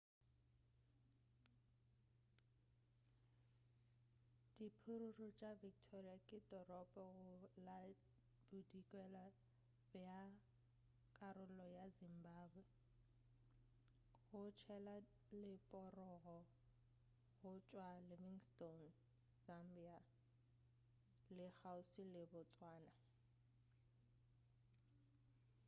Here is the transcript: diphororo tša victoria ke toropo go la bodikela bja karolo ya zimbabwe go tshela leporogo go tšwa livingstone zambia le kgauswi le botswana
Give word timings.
diphororo 4.55 5.27
tša 5.39 5.51
victoria 5.65 6.15
ke 6.27 6.37
toropo 6.49 7.03
go 7.41 7.49
la 7.65 7.79
bodikela 8.49 9.25
bja 9.91 10.17
karolo 11.17 11.65
ya 11.77 11.85
zimbabwe 11.99 12.61
go 14.29 14.41
tshela 14.57 14.95
leporogo 15.43 16.37
go 17.39 17.51
tšwa 17.67 17.89
livingstone 18.09 18.87
zambia 19.45 19.97
le 21.35 21.47
kgauswi 21.57 22.03
le 22.13 22.23
botswana 22.31 22.93